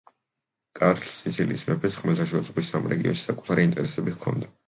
[0.77, 4.53] კარლს, სიცილიის მეფეს, ხმელთაშუა ზღვის ამ რეგიონში საკუთარი ინტერესები ჰქონდა.